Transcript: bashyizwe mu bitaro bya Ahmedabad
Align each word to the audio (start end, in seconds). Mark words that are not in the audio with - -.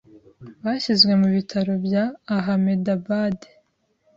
bashyizwe 0.63 1.13
mu 1.21 1.27
bitaro 1.35 1.73
bya 1.85 2.03
Ahmedabad 2.37 3.37